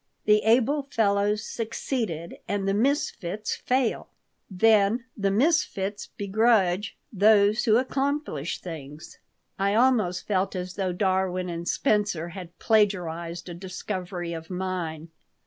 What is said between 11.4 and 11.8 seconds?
and